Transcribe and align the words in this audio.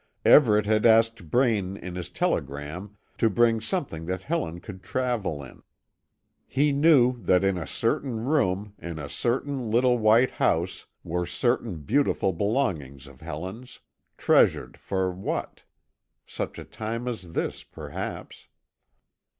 Everet 0.25 0.65
had 0.65 0.83
asked 0.83 1.29
Braine 1.29 1.77
in 1.77 1.93
his 1.93 2.09
telegram 2.09 2.97
to 3.19 3.29
bring 3.29 3.61
something 3.61 4.07
that 4.07 4.23
Helen 4.23 4.59
could 4.59 4.81
travel 4.81 5.43
in. 5.43 5.61
He 6.47 6.71
knew 6.71 7.21
that 7.21 7.43
in 7.43 7.55
a 7.55 7.67
certain 7.67 8.19
room, 8.25 8.73
in 8.79 8.97
a 8.97 9.07
certain 9.07 9.69
little 9.69 9.99
white 9.99 10.31
house, 10.31 10.87
were 11.03 11.27
certain 11.27 11.81
beautiful 11.83 12.33
belongings 12.33 13.05
of 13.05 13.21
Helen's; 13.21 13.79
treasured 14.17 14.75
for 14.75 15.11
what? 15.11 15.61
Such 16.25 16.57
a 16.57 16.63
time 16.65 17.07
as 17.07 17.33
this, 17.33 17.61
perhaps. 17.63 18.47